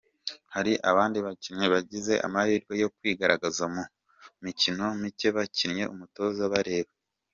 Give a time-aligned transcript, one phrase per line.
[0.53, 3.83] Hari abandi bakinnyi bagize amahirwe yo kwigaragaza mu
[4.45, 6.91] mikino micye bakinnye umutoza abareba.